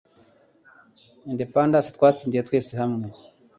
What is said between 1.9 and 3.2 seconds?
twatsindiye twese hamwe